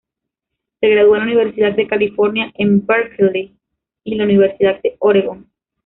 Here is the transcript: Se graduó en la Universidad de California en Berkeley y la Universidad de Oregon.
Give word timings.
Se 0.79 0.89
graduó 0.89 1.15
en 1.15 1.19
la 1.27 1.31
Universidad 1.31 1.75
de 1.75 1.85
California 1.85 2.51
en 2.55 2.83
Berkeley 2.87 3.55
y 4.03 4.15
la 4.15 4.23
Universidad 4.23 4.81
de 4.81 4.95
Oregon. 4.97 5.47